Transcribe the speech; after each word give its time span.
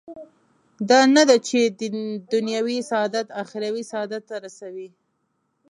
دا 0.89 0.99
نه 1.15 1.23
ده 1.29 1.37
چې 1.47 1.59
دنیوي 2.33 2.77
سعادت 2.89 3.27
اخروي 3.43 3.83
سعادت 3.91 4.23
ته 4.29 4.35
رسوي. 4.45 4.89